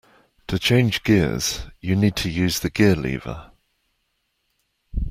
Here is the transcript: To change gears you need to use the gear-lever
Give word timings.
To 0.47 0.57
change 0.57 1.03
gears 1.03 1.67
you 1.79 1.95
need 1.95 2.15
to 2.15 2.27
use 2.31 2.61
the 2.61 2.71
gear-lever 2.71 3.51